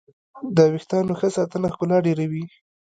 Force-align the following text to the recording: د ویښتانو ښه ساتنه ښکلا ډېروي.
د 0.55 0.57
ویښتانو 0.73 1.13
ښه 1.19 1.27
ساتنه 1.37 1.67
ښکلا 1.73 1.97
ډېروي. 2.05 2.45